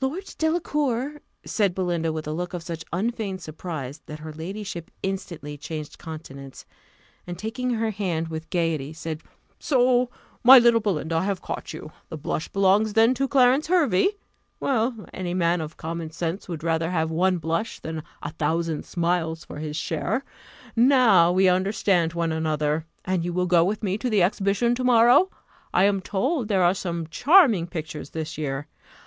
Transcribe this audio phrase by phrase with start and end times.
[0.00, 5.58] "Lord Delacour!" said Belinda, with a look of such unfeigned surprise, that her ladyship instantly
[5.58, 6.64] changed countenance,
[7.26, 9.20] and, taking her hand with gaiety, said,
[9.58, 10.08] "So,
[10.42, 14.12] my little Belinda, I have caught you the blush belongs then to Clarence Hervey?
[14.58, 19.44] Well, any man of common sense would rather have one blush than a thousand smiles
[19.44, 20.24] for his share:
[20.76, 22.86] now we understand one another.
[23.04, 25.28] And will you go with me to the exhibition to morrow?
[25.74, 28.66] I am told there are some charming pictures this year.